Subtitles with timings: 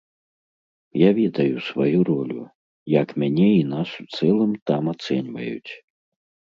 [1.07, 2.41] Я ведаю сваю ролю,
[2.97, 5.71] як мяне і нас у цэлым там ацэньваюць.